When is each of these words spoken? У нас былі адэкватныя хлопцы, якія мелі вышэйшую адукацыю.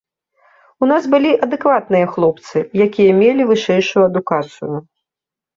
У 0.85 0.87
нас 0.91 1.03
былі 1.13 1.31
адэкватныя 1.47 2.09
хлопцы, 2.15 2.57
якія 2.87 3.11
мелі 3.21 3.47
вышэйшую 3.51 4.03
адукацыю. 4.11 4.75